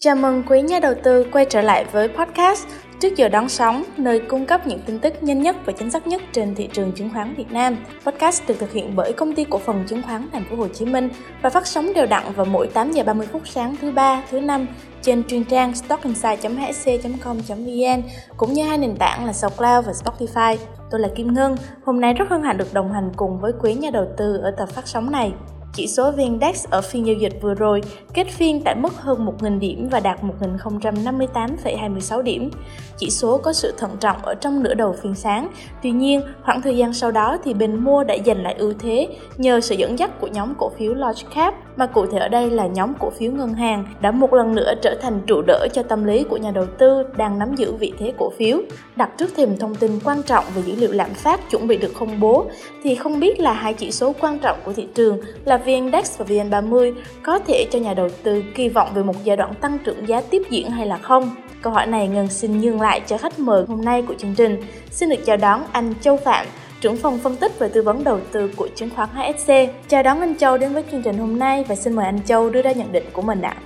Chào 0.00 0.16
mừng 0.16 0.42
quý 0.48 0.62
nhà 0.62 0.80
đầu 0.80 0.94
tư 1.02 1.26
quay 1.32 1.44
trở 1.44 1.60
lại 1.60 1.84
với 1.92 2.08
podcast 2.08 2.66
Trước 3.00 3.16
giờ 3.16 3.28
đón 3.28 3.48
sóng, 3.48 3.84
nơi 3.96 4.20
cung 4.28 4.46
cấp 4.46 4.66
những 4.66 4.80
tin 4.86 4.98
tức 4.98 5.22
nhanh 5.22 5.42
nhất 5.42 5.56
và 5.64 5.72
chính 5.72 5.90
xác 5.90 6.06
nhất 6.06 6.22
trên 6.32 6.54
thị 6.54 6.68
trường 6.72 6.92
chứng 6.92 7.10
khoán 7.12 7.34
Việt 7.34 7.50
Nam. 7.50 7.76
Podcast 8.04 8.48
được 8.48 8.54
thực 8.58 8.72
hiện 8.72 8.96
bởi 8.96 9.12
công 9.12 9.34
ty 9.34 9.44
cổ 9.44 9.58
phần 9.58 9.84
chứng 9.86 10.02
khoán 10.02 10.28
Thành 10.32 10.44
phố 10.50 10.56
Hồ 10.56 10.68
Chí 10.68 10.84
Minh 10.84 11.08
và 11.42 11.50
phát 11.50 11.66
sóng 11.66 11.92
đều 11.94 12.06
đặn 12.06 12.32
vào 12.32 12.46
mỗi 12.46 12.66
8 12.66 12.92
giờ 12.92 13.02
30 13.02 13.26
phút 13.32 13.48
sáng 13.48 13.76
thứ 13.80 13.90
ba, 13.90 14.22
thứ 14.30 14.40
năm 14.40 14.66
trên 15.02 15.24
chuyên 15.24 15.44
trang 15.44 15.74
stockinside.hsc.com.vn 15.74 18.02
cũng 18.36 18.52
như 18.52 18.64
hai 18.64 18.78
nền 18.78 18.96
tảng 18.96 19.24
là 19.24 19.32
SoundCloud 19.32 19.86
và 19.86 19.92
Spotify. 19.92 20.56
Tôi 20.90 21.00
là 21.00 21.08
Kim 21.16 21.34
Ngân, 21.34 21.56
hôm 21.84 22.00
nay 22.00 22.14
rất 22.14 22.28
hân 22.28 22.42
hạnh 22.42 22.58
được 22.58 22.74
đồng 22.74 22.92
hành 22.92 23.10
cùng 23.16 23.40
với 23.40 23.52
quý 23.60 23.74
nhà 23.74 23.90
đầu 23.90 24.06
tư 24.16 24.40
ở 24.42 24.50
tập 24.58 24.68
phát 24.68 24.88
sóng 24.88 25.10
này. 25.10 25.32
Chỉ 25.78 25.86
số 25.86 26.12
VN-Index 26.12 26.66
ở 26.70 26.80
phiên 26.80 27.06
giao 27.06 27.16
dịch 27.16 27.32
vừa 27.40 27.54
rồi 27.54 27.82
kết 28.14 28.26
phiên 28.26 28.62
tại 28.64 28.74
mức 28.74 28.92
hơn 28.96 29.26
1.000 29.40 29.58
điểm 29.58 29.88
và 29.90 30.00
đạt 30.00 30.20
1.058,26 30.40 32.22
điểm. 32.22 32.50
Chỉ 32.96 33.10
số 33.10 33.38
có 33.38 33.52
sự 33.52 33.74
thận 33.78 33.90
trọng 34.00 34.16
ở 34.22 34.34
trong 34.34 34.62
nửa 34.62 34.74
đầu 34.74 34.94
phiên 35.02 35.14
sáng. 35.14 35.48
Tuy 35.82 35.90
nhiên, 35.90 36.22
khoảng 36.44 36.62
thời 36.62 36.76
gian 36.76 36.92
sau 36.92 37.10
đó 37.10 37.38
thì 37.44 37.54
bên 37.54 37.84
mua 37.84 38.04
đã 38.04 38.16
giành 38.26 38.42
lại 38.42 38.54
ưu 38.58 38.72
thế 38.78 39.08
nhờ 39.36 39.60
sự 39.60 39.74
dẫn 39.74 39.98
dắt 39.98 40.20
của 40.20 40.26
nhóm 40.26 40.54
cổ 40.58 40.70
phiếu 40.78 40.94
large 40.94 41.22
cap 41.34 41.54
mà 41.76 41.86
cụ 41.86 42.06
thể 42.06 42.18
ở 42.18 42.28
đây 42.28 42.50
là 42.50 42.66
nhóm 42.66 42.92
cổ 43.00 43.10
phiếu 43.10 43.32
ngân 43.32 43.54
hàng 43.54 43.84
đã 44.00 44.10
một 44.10 44.32
lần 44.32 44.54
nữa 44.54 44.74
trở 44.82 44.94
thành 45.02 45.20
trụ 45.26 45.42
đỡ 45.46 45.66
cho 45.72 45.82
tâm 45.82 46.04
lý 46.04 46.24
của 46.24 46.36
nhà 46.36 46.50
đầu 46.50 46.66
tư 46.78 47.02
đang 47.16 47.38
nắm 47.38 47.54
giữ 47.54 47.72
vị 47.72 47.92
thế 47.98 48.12
cổ 48.18 48.32
phiếu. 48.38 48.58
Đặt 48.96 49.10
trước 49.18 49.30
thềm 49.36 49.56
thông 49.56 49.74
tin 49.74 49.90
quan 50.04 50.22
trọng 50.22 50.44
về 50.54 50.62
dữ 50.62 50.74
liệu 50.76 50.92
lạm 50.92 51.10
phát 51.10 51.50
chuẩn 51.50 51.66
bị 51.66 51.76
được 51.76 51.92
công 51.98 52.20
bố 52.20 52.46
thì 52.82 52.94
không 52.94 53.20
biết 53.20 53.40
là 53.40 53.52
hai 53.52 53.74
chỉ 53.74 53.90
số 53.90 54.12
quan 54.20 54.38
trọng 54.38 54.58
của 54.64 54.72
thị 54.72 54.86
trường 54.94 55.20
là 55.44 55.56
VNDAX 55.68 56.18
và 56.18 56.24
VN30 56.24 56.92
có 57.22 57.38
thể 57.38 57.66
cho 57.70 57.78
nhà 57.78 57.94
đầu 57.94 58.08
tư 58.22 58.42
kỳ 58.54 58.68
vọng 58.68 58.90
về 58.94 59.02
một 59.02 59.24
giai 59.24 59.36
đoạn 59.36 59.54
tăng 59.54 59.78
trưởng 59.84 60.08
giá 60.08 60.20
tiếp 60.20 60.42
diễn 60.50 60.70
hay 60.70 60.86
là 60.86 60.98
không? 60.98 61.34
Câu 61.62 61.72
hỏi 61.72 61.86
này 61.86 62.08
Ngân 62.08 62.28
xin 62.28 62.60
nhường 62.60 62.80
lại 62.80 63.00
cho 63.06 63.18
khách 63.18 63.38
mời 63.38 63.64
hôm 63.68 63.84
nay 63.84 64.02
của 64.02 64.14
chương 64.18 64.34
trình. 64.34 64.62
Xin 64.90 65.08
được 65.08 65.24
chào 65.26 65.36
đón 65.36 65.62
anh 65.72 65.94
Châu 66.00 66.16
Phạm, 66.16 66.46
trưởng 66.80 66.96
phòng 66.96 67.18
phân 67.18 67.36
tích 67.36 67.52
và 67.58 67.68
tư 67.68 67.82
vấn 67.82 68.04
đầu 68.04 68.20
tư 68.32 68.50
của 68.56 68.68
chứng 68.74 68.90
khoán 68.90 69.08
HSC. 69.08 69.52
Chào 69.88 70.02
đón 70.02 70.20
anh 70.20 70.36
Châu 70.36 70.58
đến 70.58 70.72
với 70.72 70.84
chương 70.90 71.02
trình 71.02 71.18
hôm 71.18 71.38
nay 71.38 71.64
và 71.68 71.74
xin 71.74 71.92
mời 71.92 72.06
anh 72.06 72.22
Châu 72.24 72.50
đưa 72.50 72.62
ra 72.62 72.72
nhận 72.72 72.92
định 72.92 73.04
của 73.12 73.22
mình 73.22 73.42
ạ. 73.42 73.56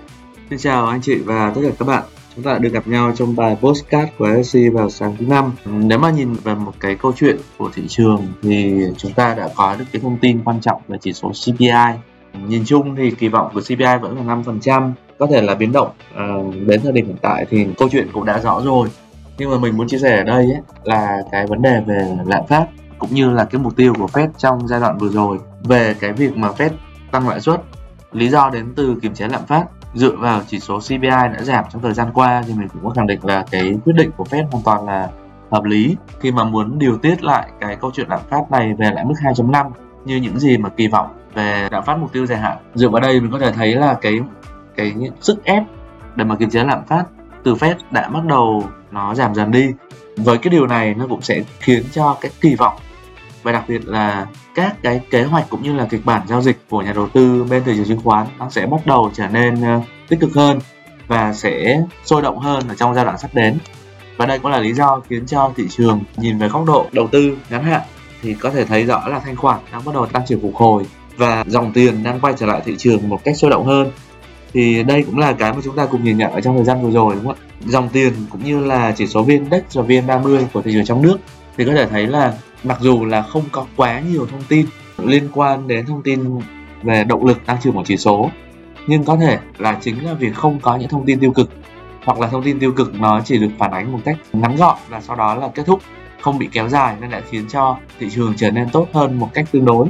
Xin 0.51 0.59
chào 0.59 0.87
anh 0.87 1.01
chị 1.01 1.15
và 1.25 1.53
tất 1.55 1.61
cả 1.65 1.71
các 1.79 1.85
bạn. 1.85 2.03
Chúng 2.35 2.45
ta 2.45 2.59
được 2.59 2.73
gặp 2.73 2.89
nhau 2.89 3.13
trong 3.17 3.37
bài 3.37 3.57
postcard 3.61 4.13
của 4.19 4.27
HSC 4.27 4.59
vào 4.73 4.91
sáng 4.91 5.17
thứ 5.19 5.27
năm. 5.27 5.53
Ừ, 5.65 5.71
nếu 5.75 5.99
mà 5.99 6.11
nhìn 6.11 6.33
về 6.33 6.55
một 6.55 6.73
cái 6.81 6.97
câu 6.97 7.13
chuyện 7.17 7.37
của 7.59 7.71
thị 7.75 7.83
trường 7.89 8.27
thì 8.43 8.83
chúng 8.97 9.13
ta 9.13 9.35
đã 9.35 9.49
có 9.57 9.77
được 9.79 9.85
cái 9.93 10.03
thông 10.03 10.19
tin 10.19 10.45
quan 10.45 10.61
trọng 10.61 10.83
về 10.89 10.99
chỉ 11.01 11.13
số 11.13 11.33
CPI. 11.45 11.99
Nhìn 12.49 12.65
chung 12.67 12.97
thì 12.97 13.11
kỳ 13.11 13.29
vọng 13.29 13.51
của 13.55 13.61
CPI 13.61 13.99
vẫn 14.03 14.17
là 14.17 14.37
5%, 14.37 14.93
có 15.19 15.27
thể 15.27 15.43
là 15.43 15.55
biến 15.55 15.73
động 15.73 15.91
à, 16.15 16.25
đến 16.67 16.81
thời 16.83 16.93
điểm 16.93 17.07
hiện 17.07 17.17
tại 17.23 17.47
thì 17.51 17.67
câu 17.79 17.89
chuyện 17.93 18.09
cũng 18.13 18.25
đã 18.25 18.39
rõ 18.39 18.61
rồi. 18.65 18.89
Nhưng 19.39 19.51
mà 19.51 19.59
mình 19.59 19.77
muốn 19.77 19.89
chia 19.89 19.99
sẻ 19.99 20.17
ở 20.17 20.25
đây 20.25 20.45
ấy, 20.45 20.61
là 20.85 21.23
cái 21.33 21.47
vấn 21.47 21.63
đề 21.63 21.81
về 21.87 22.17
lạm 22.27 22.47
phát 22.49 22.67
cũng 22.99 23.15
như 23.15 23.31
là 23.31 23.45
cái 23.45 23.63
mục 23.63 23.77
tiêu 23.77 23.95
của 23.99 24.07
Fed 24.07 24.29
trong 24.39 24.69
giai 24.69 24.81
đoạn 24.81 24.99
vừa 24.99 25.09
rồi 25.09 25.39
về 25.65 25.95
cái 26.01 26.13
việc 26.13 26.37
mà 26.37 26.49
Fed 26.49 26.71
tăng 27.11 27.29
lãi 27.29 27.41
suất 27.41 27.61
lý 28.13 28.29
do 28.29 28.51
đến 28.51 28.73
từ 28.77 28.97
kiềm 29.03 29.15
chế 29.15 29.29
lạm 29.29 29.47
phát 29.47 29.65
dựa 29.95 30.17
vào 30.17 30.41
chỉ 30.47 30.61
số 30.61 30.79
CPI 30.79 31.09
đã 31.09 31.43
giảm 31.43 31.65
trong 31.73 31.83
thời 31.83 31.93
gian 31.93 32.09
qua 32.15 32.43
thì 32.47 32.55
mình 32.55 32.69
cũng 32.69 32.85
có 32.85 32.91
khẳng 32.91 33.07
định 33.07 33.21
là 33.23 33.45
cái 33.51 33.75
quyết 33.85 33.93
định 33.97 34.11
của 34.17 34.25
Fed 34.25 34.47
hoàn 34.51 34.65
toàn 34.65 34.87
là 34.87 35.11
hợp 35.51 35.65
lý 35.65 35.97
khi 36.21 36.33
mà 36.33 36.45
muốn 36.45 36.79
điều 36.79 36.97
tiết 36.97 37.25
lại 37.25 37.49
cái 37.61 37.77
câu 37.77 37.91
chuyện 37.95 38.09
lạm 38.09 38.21
phát 38.31 38.51
này 38.51 38.75
về 38.79 38.91
lại 38.91 39.05
mức 39.05 39.15
2.5 39.23 39.71
như 40.05 40.17
những 40.17 40.39
gì 40.39 40.59
mà 40.59 40.69
kỳ 40.69 40.89
vọng 40.89 41.07
về 41.35 41.69
lạm 41.71 41.85
phát 41.85 41.97
mục 41.99 42.13
tiêu 42.13 42.27
dài 42.27 42.39
hạn. 42.39 42.57
Dựa 42.75 42.89
vào 42.89 43.01
đây 43.01 43.21
mình 43.21 43.31
có 43.31 43.39
thể 43.39 43.53
thấy 43.53 43.75
là 43.75 43.95
cái 44.03 44.21
cái 44.77 44.95
sức 45.21 45.45
ép 45.45 45.63
để 46.17 46.25
mà 46.25 46.37
kiềm 46.37 46.51
chế 46.51 46.65
lạm 46.65 46.85
phát 46.85 47.05
từ 47.45 47.55
Fed 47.55 47.75
đã 47.91 48.09
bắt 48.09 48.25
đầu 48.25 48.65
nó 48.91 49.15
giảm 49.15 49.35
dần 49.35 49.51
đi. 49.51 49.69
Với 50.17 50.39
cái 50.39 50.51
điều 50.51 50.67
này 50.67 50.95
nó 50.95 51.07
cũng 51.09 51.23
sẽ 51.23 51.43
khiến 51.61 51.83
cho 51.93 52.17
cái 52.21 52.31
kỳ 52.41 52.55
vọng 52.55 52.75
và 53.43 53.53
đặc 53.53 53.65
biệt 53.69 53.89
là 53.89 54.27
các 54.55 54.77
cái 54.83 55.01
kế 55.11 55.23
hoạch 55.23 55.51
cũng 55.51 55.63
như 55.63 55.73
là 55.73 55.87
kịch 55.91 56.05
bản 56.05 56.23
giao 56.29 56.43
dịch 56.43 56.59
của 56.71 56.83
nhà 56.83 56.93
đầu 56.93 57.09
tư 57.09 57.47
bên 57.51 57.65
thị 57.65 57.73
trường 57.77 57.89
chứng 57.89 58.01
khoán 58.05 58.27
nó 58.39 58.51
sẽ 58.51 58.67
bắt 58.67 58.87
đầu 58.87 59.11
trở 59.15 59.27
nên 59.29 59.55
uh, 59.55 59.85
tích 60.09 60.21
cực 60.21 60.35
hơn 60.35 60.59
và 61.09 61.33
sẽ 61.33 61.83
sôi 62.05 62.23
động 62.23 62.39
hơn 62.39 62.69
ở 62.69 62.75
trong 62.75 62.95
giai 62.95 63.05
đoạn 63.05 63.19
sắp 63.19 63.31
đến. 63.35 63.59
Và 64.17 64.27
đây 64.27 64.39
cũng 64.39 64.51
là 64.51 64.59
lý 64.59 64.73
do 64.73 65.01
khiến 65.09 65.27
cho 65.27 65.53
thị 65.57 65.67
trường 65.71 66.01
nhìn 66.17 66.39
về 66.39 66.49
góc 66.49 66.65
độ 66.67 66.87
đầu 66.93 67.07
tư 67.07 67.37
ngắn 67.51 67.65
hạn 67.65 67.81
thì 68.23 68.35
có 68.35 68.51
thể 68.51 68.65
thấy 68.65 68.85
rõ 68.85 69.09
là 69.09 69.19
thanh 69.19 69.37
khoản 69.37 69.61
đang 69.73 69.85
bắt 69.85 69.95
đầu 69.95 70.07
tăng 70.07 70.27
trưởng 70.27 70.41
phục 70.41 70.55
hồi 70.55 70.87
và 71.17 71.45
dòng 71.47 71.73
tiền 71.73 72.03
đang 72.03 72.21
quay 72.21 72.35
trở 72.37 72.47
lại 72.47 72.63
thị 72.65 72.75
trường 72.79 73.09
một 73.09 73.25
cách 73.25 73.37
sôi 73.37 73.51
động 73.51 73.67
hơn. 73.67 73.91
Thì 74.53 74.83
đây 74.83 75.03
cũng 75.03 75.19
là 75.19 75.33
cái 75.33 75.53
mà 75.53 75.59
chúng 75.65 75.77
ta 75.77 75.87
cùng 75.87 76.05
nhìn 76.05 76.19
nhận 76.19 76.33
ở 76.33 76.41
trong 76.41 76.57
thời 76.57 76.65
gian 76.65 76.83
vừa 76.83 76.91
rồi 76.91 77.15
đúng 77.15 77.25
không 77.25 77.37
ạ? 77.37 77.49
Dòng 77.67 77.89
tiền 77.89 78.13
cũng 78.31 78.45
như 78.45 78.65
là 78.65 78.93
chỉ 78.97 79.07
số 79.07 79.23
VN 79.23 79.29
Index 79.29 79.63
và 79.75 79.83
VN30 79.83 80.45
của 80.53 80.63
thị 80.63 80.73
trường 80.73 80.85
trong 80.85 81.03
nước 81.03 81.17
thì 81.57 81.65
có 81.65 81.73
thể 81.73 81.87
thấy 81.87 82.07
là 82.07 82.35
mặc 82.65 82.79
dù 82.81 83.05
là 83.05 83.23
không 83.23 83.45
có 83.53 83.67
quá 83.77 84.01
nhiều 84.01 84.27
thông 84.27 84.43
tin 84.49 84.67
liên 84.99 85.29
quan 85.35 85.69
đến 85.69 85.87
thông 85.87 86.03
tin 86.03 86.41
về 86.83 87.05
động 87.05 87.27
lực 87.27 87.47
tăng 87.47 87.57
trưởng 87.63 87.75
của 87.75 87.83
chỉ 87.87 87.97
số, 87.97 88.31
nhưng 88.87 89.05
có 89.05 89.17
thể 89.17 89.39
là 89.59 89.79
chính 89.81 90.05
là 90.05 90.15
vì 90.15 90.33
không 90.33 90.61
có 90.61 90.77
những 90.77 90.89
thông 90.89 91.07
tin 91.07 91.21
tiêu 91.21 91.33
cực, 91.33 91.51
hoặc 92.05 92.21
là 92.21 92.27
thông 92.27 92.43
tin 92.43 92.59
tiêu 92.59 92.73
cực 92.73 92.95
nó 92.95 93.21
chỉ 93.25 93.39
được 93.39 93.51
phản 93.59 93.71
ánh 93.71 93.93
một 93.93 93.99
cách 94.05 94.17
ngắn 94.33 94.57
gọn 94.57 94.77
và 94.89 95.01
sau 95.01 95.17
đó 95.17 95.35
là 95.35 95.49
kết 95.49 95.67
thúc, 95.67 95.81
không 96.21 96.39
bị 96.39 96.49
kéo 96.53 96.69
dài 96.69 96.97
nên 97.01 97.11
lại 97.11 97.23
khiến 97.31 97.45
cho 97.49 97.77
thị 97.99 98.11
trường 98.11 98.35
trở 98.37 98.51
nên 98.51 98.69
tốt 98.71 98.89
hơn 98.93 99.19
một 99.19 99.29
cách 99.35 99.47
tương 99.53 99.65
đối. 99.65 99.87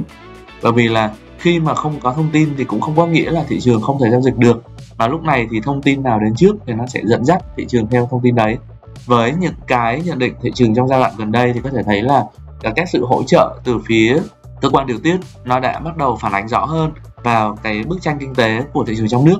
Bởi 0.63 0.71
vì 0.71 0.87
là 0.87 1.11
khi 1.39 1.59
mà 1.59 1.73
không 1.73 1.99
có 1.99 2.13
thông 2.13 2.29
tin 2.33 2.49
thì 2.57 2.63
cũng 2.63 2.81
không 2.81 2.95
có 2.95 3.05
nghĩa 3.05 3.31
là 3.31 3.43
thị 3.47 3.59
trường 3.59 3.81
không 3.81 3.99
thể 4.01 4.09
giao 4.09 4.21
dịch 4.21 4.37
được 4.37 4.63
và 4.97 5.07
lúc 5.07 5.23
này 5.23 5.47
thì 5.51 5.61
thông 5.61 5.81
tin 5.81 6.03
nào 6.03 6.19
đến 6.19 6.35
trước 6.35 6.55
thì 6.67 6.73
nó 6.73 6.87
sẽ 6.87 7.01
dẫn 7.03 7.25
dắt 7.25 7.43
thị 7.57 7.65
trường 7.69 7.87
theo 7.87 8.07
thông 8.11 8.21
tin 8.23 8.35
đấy. 8.35 8.57
Với 9.05 9.33
những 9.39 9.53
cái 9.67 10.01
nhận 10.05 10.19
định 10.19 10.33
thị 10.41 10.51
trường 10.55 10.75
trong 10.75 10.87
giai 10.87 10.99
đoạn 10.99 11.11
gần 11.17 11.31
đây 11.31 11.53
thì 11.53 11.59
có 11.63 11.69
thể 11.69 11.83
thấy 11.83 12.01
là 12.01 12.23
các 12.71 12.89
sự 12.89 13.05
hỗ 13.05 13.23
trợ 13.23 13.59
từ 13.63 13.79
phía 13.85 14.17
cơ 14.61 14.69
quan 14.69 14.87
điều 14.87 14.99
tiết, 14.99 15.17
nó 15.45 15.59
đã 15.59 15.79
bắt 15.79 15.97
đầu 15.97 16.17
phản 16.21 16.31
ánh 16.31 16.47
rõ 16.47 16.65
hơn 16.65 16.91
vào 17.23 17.57
cái 17.63 17.83
bức 17.83 18.01
tranh 18.01 18.17
kinh 18.19 18.35
tế 18.35 18.63
của 18.73 18.83
thị 18.87 18.95
trường 18.97 19.07
trong 19.07 19.25
nước. 19.25 19.37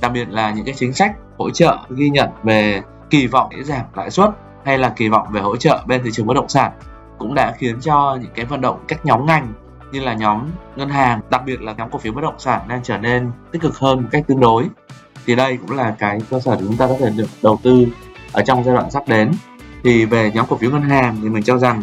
Đặc 0.00 0.12
biệt 0.12 0.28
là 0.28 0.50
những 0.50 0.64
cái 0.64 0.74
chính 0.78 0.92
sách 0.92 1.12
hỗ 1.38 1.50
trợ 1.50 1.78
ghi 1.90 2.08
nhận 2.08 2.28
về 2.42 2.82
kỳ 3.10 3.26
vọng 3.26 3.48
để 3.56 3.62
giảm 3.62 3.84
lãi 3.94 4.10
suất 4.10 4.30
hay 4.64 4.78
là 4.78 4.88
kỳ 4.88 5.08
vọng 5.08 5.26
về 5.30 5.40
hỗ 5.40 5.56
trợ 5.56 5.84
bên 5.86 6.02
thị 6.04 6.10
trường 6.12 6.26
bất 6.26 6.34
động 6.34 6.48
sản 6.48 6.72
cũng 7.18 7.34
đã 7.34 7.54
khiến 7.58 7.80
cho 7.80 8.18
những 8.22 8.30
cái 8.34 8.44
vận 8.44 8.60
động 8.60 8.84
các 8.88 9.06
nhóm 9.06 9.26
ngành 9.26 9.52
như 9.92 10.00
là 10.00 10.14
nhóm 10.14 10.50
ngân 10.76 10.88
hàng, 10.88 11.20
đặc 11.30 11.42
biệt 11.46 11.62
là 11.62 11.74
nhóm 11.78 11.90
cổ 11.90 11.98
phiếu 11.98 12.12
bất 12.12 12.20
động 12.20 12.38
sản 12.38 12.60
đang 12.68 12.82
trở 12.82 12.98
nên 12.98 13.30
tích 13.52 13.62
cực 13.62 13.78
hơn 13.78 14.02
một 14.02 14.08
cách 14.12 14.24
tương 14.26 14.40
đối. 14.40 14.68
Thì 15.26 15.34
đây 15.34 15.56
cũng 15.56 15.76
là 15.76 15.94
cái 15.98 16.20
cơ 16.30 16.40
sở 16.40 16.56
để 16.56 16.60
chúng 16.66 16.76
ta 16.76 16.86
có 16.86 16.94
thể 17.00 17.10
được 17.10 17.28
đầu 17.42 17.58
tư 17.62 17.86
ở 18.32 18.42
trong 18.42 18.64
giai 18.64 18.74
đoạn 18.74 18.90
sắp 18.90 19.08
đến. 19.08 19.32
Thì 19.84 20.04
về 20.04 20.30
nhóm 20.34 20.46
cổ 20.48 20.56
phiếu 20.56 20.70
ngân 20.70 20.82
hàng 20.82 21.16
thì 21.22 21.28
mình 21.28 21.42
cho 21.42 21.58
rằng 21.58 21.82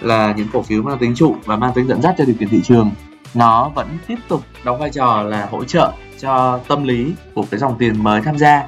là 0.00 0.34
những 0.36 0.48
cổ 0.52 0.62
phiếu 0.62 0.82
mang 0.82 0.98
tính 0.98 1.14
trụ 1.14 1.36
và 1.44 1.56
mang 1.56 1.72
tính 1.74 1.86
dẫn 1.86 2.02
dắt 2.02 2.14
cho 2.18 2.24
điều 2.24 2.36
kiện 2.40 2.48
thị 2.48 2.60
trường. 2.64 2.90
Nó 3.34 3.68
vẫn 3.74 3.98
tiếp 4.06 4.18
tục 4.28 4.42
đóng 4.64 4.78
vai 4.78 4.90
trò 4.90 5.22
là 5.22 5.48
hỗ 5.50 5.64
trợ 5.64 5.92
cho 6.20 6.58
tâm 6.68 6.84
lý 6.84 7.12
của 7.34 7.44
cái 7.50 7.60
dòng 7.60 7.78
tiền 7.78 8.02
mới 8.02 8.20
tham 8.20 8.38
gia. 8.38 8.62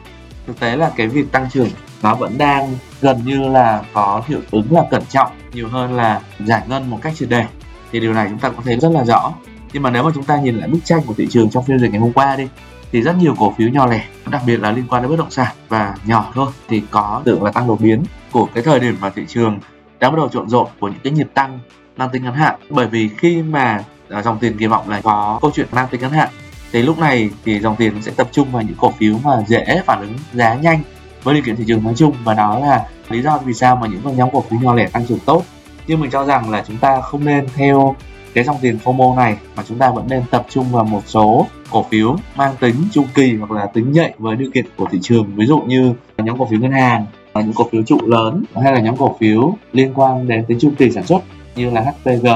Thực 0.46 0.60
tế 0.60 0.76
là 0.76 0.90
cái 0.96 1.08
việc 1.08 1.32
tăng 1.32 1.50
trưởng 1.50 1.68
nó 2.02 2.14
vẫn 2.14 2.38
đang 2.38 2.74
gần 3.00 3.20
như 3.24 3.48
là 3.48 3.82
có 3.92 4.22
hiệu 4.26 4.40
ứng 4.50 4.66
là 4.70 4.82
cẩn 4.90 5.02
trọng, 5.10 5.32
nhiều 5.52 5.68
hơn 5.68 5.92
là 5.96 6.20
giải 6.46 6.62
ngân 6.68 6.90
một 6.90 6.98
cách 7.02 7.12
triệt 7.16 7.28
đề 7.28 7.44
thì 7.92 8.00
điều 8.00 8.12
này 8.12 8.26
chúng 8.30 8.38
ta 8.38 8.48
cũng 8.48 8.64
thấy 8.64 8.78
rất 8.78 8.92
là 8.92 9.04
rõ. 9.04 9.32
Nhưng 9.72 9.82
mà 9.82 9.90
nếu 9.90 10.02
mà 10.02 10.10
chúng 10.14 10.24
ta 10.24 10.40
nhìn 10.40 10.56
lại 10.56 10.68
bức 10.68 10.84
tranh 10.84 11.00
của 11.06 11.14
thị 11.14 11.26
trường 11.30 11.50
trong 11.50 11.64
phiên 11.64 11.78
dịch 11.78 11.90
ngày 11.90 12.00
hôm 12.00 12.12
qua 12.12 12.36
đi, 12.36 12.48
thì 12.92 13.02
rất 13.02 13.16
nhiều 13.18 13.34
cổ 13.38 13.54
phiếu 13.58 13.68
nhỏ 13.68 13.86
lẻ, 13.86 14.04
đặc 14.30 14.42
biệt 14.46 14.60
là 14.60 14.72
liên 14.72 14.84
quan 14.88 15.02
đến 15.02 15.10
bất 15.10 15.18
động 15.18 15.30
sản 15.30 15.52
và 15.68 15.94
nhỏ 16.04 16.32
thôi, 16.34 16.50
thì 16.68 16.82
có 16.90 17.22
tưởng 17.24 17.42
là 17.42 17.52
tăng 17.52 17.66
đột 17.66 17.80
biến 17.80 18.02
của 18.32 18.48
cái 18.54 18.62
thời 18.62 18.80
điểm 18.80 18.96
mà 19.00 19.10
thị 19.10 19.22
trường 19.28 19.58
đã 20.02 20.10
bắt 20.10 20.16
đầu 20.16 20.28
trộn 20.28 20.48
rộn 20.48 20.66
của 20.80 20.88
những 20.88 21.00
cái 21.04 21.12
nhịp 21.12 21.28
tăng 21.34 21.58
mang 21.96 22.08
tính 22.12 22.24
ngắn 22.24 22.34
hạn. 22.34 22.54
Bởi 22.70 22.86
vì 22.86 23.08
khi 23.08 23.42
mà 23.42 23.84
à, 24.08 24.22
dòng 24.22 24.38
tiền 24.38 24.56
kỳ 24.58 24.66
vọng 24.66 24.88
là 24.88 25.00
có 25.00 25.38
câu 25.42 25.50
chuyện 25.54 25.66
mang 25.72 25.88
tính 25.90 26.00
ngắn 26.00 26.10
hạn, 26.10 26.28
thì 26.72 26.82
lúc 26.82 26.98
này 26.98 27.30
thì 27.44 27.60
dòng 27.60 27.76
tiền 27.76 28.02
sẽ 28.02 28.12
tập 28.16 28.28
trung 28.32 28.48
vào 28.52 28.62
những 28.62 28.76
cổ 28.78 28.90
phiếu 28.90 29.14
mà 29.24 29.44
dễ 29.46 29.82
phản 29.86 30.00
ứng 30.00 30.14
giá 30.32 30.54
nhanh 30.54 30.80
với 31.22 31.34
điều 31.34 31.44
kiện 31.44 31.56
thị 31.56 31.64
trường 31.66 31.84
nói 31.84 31.94
chung. 31.96 32.14
Và 32.24 32.34
đó 32.34 32.58
là 32.58 32.86
lý 33.08 33.22
do 33.22 33.38
vì 33.38 33.54
sao 33.54 33.76
mà 33.76 33.86
những 33.86 34.16
nhóm 34.16 34.28
cổ 34.32 34.40
phiếu 34.40 34.60
nhỏ 34.60 34.74
lẻ 34.74 34.88
tăng 34.88 35.06
trưởng 35.06 35.18
tốt. 35.18 35.42
Nhưng 35.86 36.00
mình 36.00 36.10
cho 36.10 36.24
rằng 36.24 36.50
là 36.50 36.64
chúng 36.66 36.76
ta 36.76 37.00
không 37.00 37.24
nên 37.24 37.46
theo 37.54 37.96
cái 38.34 38.44
dòng 38.44 38.56
tiền 38.62 38.78
FOMO 38.84 39.16
này, 39.16 39.36
mà 39.56 39.62
chúng 39.68 39.78
ta 39.78 39.90
vẫn 39.90 40.06
nên 40.08 40.22
tập 40.30 40.46
trung 40.50 40.72
vào 40.72 40.84
một 40.84 41.02
số 41.06 41.46
cổ 41.70 41.86
phiếu 41.90 42.16
mang 42.36 42.54
tính 42.60 42.74
chu 42.92 43.04
kỳ 43.14 43.36
hoặc 43.36 43.50
là 43.50 43.66
tính 43.66 43.92
nhạy 43.92 44.14
với 44.18 44.36
điều 44.36 44.50
kiện 44.54 44.64
của 44.76 44.86
thị 44.90 44.98
trường. 45.02 45.36
Ví 45.36 45.46
dụ 45.46 45.58
như 45.58 45.94
nhóm 46.18 46.38
cổ 46.38 46.46
phiếu 46.50 46.60
ngân 46.60 46.72
hàng 46.72 47.06
những 47.40 47.52
cổ 47.54 47.68
phiếu 47.72 47.82
trụ 47.82 47.98
lớn 48.06 48.44
hay 48.54 48.72
là 48.72 48.80
nhóm 48.80 48.96
cổ 48.96 49.16
phiếu 49.20 49.54
liên 49.72 49.92
quan 49.94 50.28
đến 50.28 50.44
tính 50.44 50.58
chu 50.60 50.70
kỳ 50.78 50.90
sản 50.90 51.06
xuất 51.06 51.22
như 51.56 51.70
là 51.70 51.80
HPG, 51.80 52.26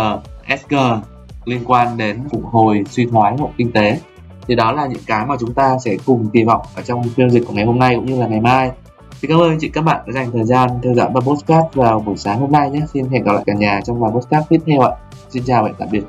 SG 0.58 0.75
liên 1.44 1.60
quan 1.66 1.96
đến 1.96 2.20
phục 2.31 2.44
hồi 2.44 2.84
suy 2.90 3.06
thoái 3.06 3.37
hộ 3.37 3.50
kinh 3.56 3.72
tế. 3.72 3.98
Thì 4.48 4.54
đó 4.54 4.72
là 4.72 4.87
những 4.87 5.02
cái 5.06 5.26
mà 5.26 5.34
chúng 5.40 5.54
ta 5.54 5.78
sẽ 5.84 5.96
cùng 6.06 6.28
kỳ 6.32 6.44
vọng 6.44 6.66
ở 6.76 6.82
trong 6.82 7.02
phiên 7.02 7.31
dịch 7.31 7.44
của 7.46 7.54
ngày 7.54 7.64
hôm 7.64 7.78
nay 7.78 7.94
cũng 7.94 8.06
như 8.06 8.20
là 8.20 8.26
ngày 8.26 8.40
mai. 8.40 8.70
Thì 9.22 9.28
cảm 9.28 9.38
ơn 9.38 9.50
anh 9.50 9.58
chị 9.60 9.69
các 9.69 9.81
bạn 9.81 10.00
đã 10.06 10.12
dành 10.12 10.31
thời 10.32 10.44
gian 10.44 10.70
theo 10.82 10.94
dõi 10.94 11.08
bài 11.08 11.22
podcast 11.26 11.75
vào 11.75 12.00
buổi 12.00 12.16
sáng 12.16 12.40
hôm 12.40 12.52
nay 12.52 12.70
nhé. 12.70 12.81
Xin 12.93 13.04
hẹn 13.04 13.25
gặp 13.25 13.32
lại 13.32 13.44
cả 13.46 13.54
nhà 13.54 13.81
trong 13.84 14.00
bài 14.00 14.10
podcast 14.14 14.48
tiếp 14.48 14.60
theo 14.66 14.81
ạ. 14.81 14.90
Xin 15.28 15.43
chào 15.46 15.62
và 15.62 15.70
tạm 15.78 15.88
biệt 15.93 16.02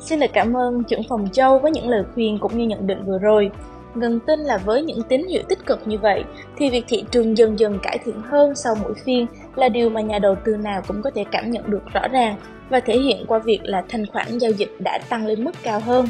Xin 0.00 0.20
được 0.20 0.30
cảm 0.32 0.56
ơn 0.56 0.84
trưởng 0.84 1.02
phòng 1.08 1.28
Châu 1.32 1.58
với 1.58 1.70
những 1.70 1.88
lời 1.88 2.04
khuyên 2.14 2.38
cũng 2.38 2.58
như 2.58 2.66
nhận 2.66 2.86
định 2.86 3.04
vừa 3.06 3.18
rồi. 3.18 3.50
Ngân 3.94 4.20
tin 4.20 4.40
là 4.40 4.58
với 4.58 4.82
những 4.82 5.02
tín 5.08 5.26
hiệu 5.28 5.42
tích 5.48 5.66
cực 5.66 5.88
như 5.88 5.98
vậy 5.98 6.24
thì 6.56 6.70
việc 6.70 6.84
thị 6.88 7.04
trường 7.10 7.36
dần 7.36 7.58
dần 7.58 7.78
cải 7.82 7.98
thiện 8.04 8.20
hơn 8.20 8.54
sau 8.54 8.74
mỗi 8.82 8.94
phiên 9.04 9.26
là 9.56 9.68
điều 9.68 9.90
mà 9.90 10.00
nhà 10.00 10.18
đầu 10.18 10.36
tư 10.44 10.56
nào 10.56 10.82
cũng 10.88 11.02
có 11.02 11.10
thể 11.14 11.24
cảm 11.30 11.50
nhận 11.50 11.70
được 11.70 11.82
rõ 11.92 12.08
ràng 12.08 12.36
và 12.70 12.80
thể 12.80 12.98
hiện 12.98 13.24
qua 13.26 13.38
việc 13.38 13.60
là 13.62 13.82
thanh 13.88 14.06
khoản 14.06 14.38
giao 14.38 14.50
dịch 14.50 14.70
đã 14.78 14.98
tăng 15.08 15.26
lên 15.26 15.44
mức 15.44 15.54
cao 15.62 15.80
hơn. 15.80 16.06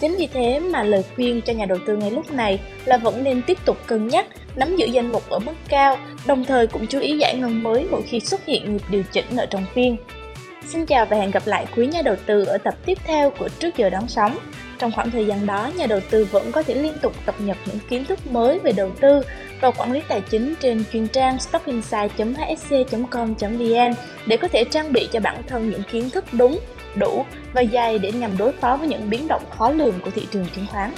Chính 0.00 0.14
vì 0.18 0.26
thế 0.26 0.60
mà 0.60 0.82
lời 0.82 1.04
khuyên 1.14 1.40
cho 1.42 1.52
nhà 1.52 1.66
đầu 1.66 1.78
tư 1.86 1.96
ngay 1.96 2.10
lúc 2.10 2.32
này 2.32 2.60
là 2.84 2.96
vẫn 2.96 3.24
nên 3.24 3.42
tiếp 3.42 3.58
tục 3.64 3.76
cân 3.86 4.08
nhắc 4.08 4.26
nắm 4.56 4.76
giữ 4.76 4.86
danh 4.86 5.12
mục 5.12 5.22
ở 5.28 5.38
mức 5.38 5.52
cao, 5.68 5.96
đồng 6.26 6.44
thời 6.44 6.66
cũng 6.66 6.86
chú 6.86 7.00
ý 7.00 7.18
giải 7.18 7.36
ngân 7.36 7.62
mới 7.62 7.86
mỗi 7.90 8.02
khi 8.02 8.20
xuất 8.20 8.44
hiện 8.44 8.72
nhịp 8.72 8.82
điều 8.90 9.02
chỉnh 9.12 9.36
ở 9.36 9.46
trong 9.46 9.64
phiên. 9.74 9.96
Xin 10.66 10.86
chào 10.86 11.06
và 11.06 11.16
hẹn 11.16 11.30
gặp 11.30 11.42
lại 11.46 11.66
quý 11.76 11.86
nhà 11.86 12.02
đầu 12.02 12.16
tư 12.26 12.44
ở 12.44 12.58
tập 12.58 12.74
tiếp 12.86 12.98
theo 13.04 13.30
của 13.30 13.48
Trước 13.58 13.76
giờ 13.76 13.90
đón 13.90 14.08
sóng. 14.08 14.38
Trong 14.78 14.92
khoảng 14.92 15.10
thời 15.10 15.26
gian 15.26 15.46
đó, 15.46 15.70
nhà 15.76 15.86
đầu 15.86 16.00
tư 16.10 16.28
vẫn 16.30 16.52
có 16.52 16.62
thể 16.62 16.74
liên 16.74 16.92
tục 17.02 17.12
cập 17.26 17.40
nhật 17.40 17.56
những 17.66 17.78
kiến 17.88 18.04
thức 18.04 18.26
mới 18.26 18.58
về 18.58 18.72
đầu 18.72 18.90
tư 19.00 19.20
và 19.60 19.70
quản 19.70 19.92
lý 19.92 20.00
tài 20.08 20.20
chính 20.20 20.54
trên 20.60 20.84
chuyên 20.92 21.08
trang 21.08 21.38
stockinsight.hsc.com.vn 21.38 23.94
để 24.26 24.36
có 24.36 24.48
thể 24.48 24.64
trang 24.70 24.92
bị 24.92 25.08
cho 25.12 25.20
bản 25.20 25.42
thân 25.46 25.70
những 25.70 25.82
kiến 25.90 26.10
thức 26.10 26.24
đúng, 26.32 26.58
đủ 26.96 27.24
và 27.52 27.64
dày 27.72 27.98
để 27.98 28.12
nhằm 28.12 28.38
đối 28.38 28.52
phó 28.52 28.76
với 28.76 28.88
những 28.88 29.10
biến 29.10 29.28
động 29.28 29.42
khó 29.58 29.70
lường 29.70 30.00
của 30.00 30.10
thị 30.10 30.26
trường 30.30 30.46
chứng 30.54 30.66
khoán. 30.72 30.92